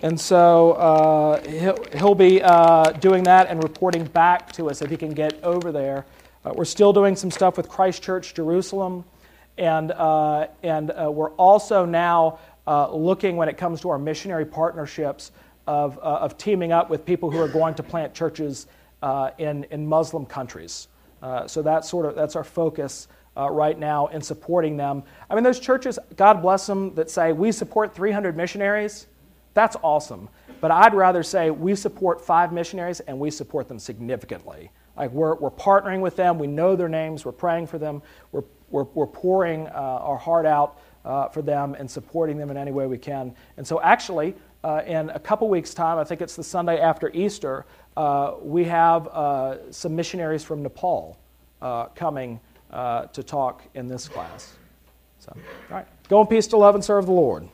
[0.03, 4.91] and so uh, he'll, he'll be uh, doing that and reporting back to us if
[4.91, 6.05] he can get over there.
[6.43, 9.03] Uh, we're still doing some stuff with Christchurch, Jerusalem.
[9.57, 15.31] And, uh, and uh, we're also now looking, when it comes to our missionary partnerships,
[15.65, 18.67] of, of teaming up with people who are going to plant churches
[19.05, 20.87] uh, in, in Muslim countries.
[21.21, 25.03] Uh, so that's sort of that's our focus uh, right now in supporting them.
[25.29, 29.05] I mean, those churches, God bless them, that say we support 300 missionaries.
[29.53, 30.27] That's awesome.
[30.59, 34.71] But I'd rather say we support five missionaries and we support them significantly.
[34.97, 38.01] Like we're, we're partnering with them, we know their names, we're praying for them,
[38.31, 42.57] we're, we're, we're pouring uh, our heart out uh, for them and supporting them in
[42.57, 43.35] any way we can.
[43.57, 44.33] And so, actually,
[44.63, 48.65] uh, in a couple weeks' time, I think it's the Sunday after Easter, uh, we
[48.65, 51.17] have uh, some missionaries from Nepal
[51.61, 52.39] uh, coming
[52.71, 54.55] to talk in this class.
[55.19, 57.47] So, all right, go in peace to love and serve the Lord.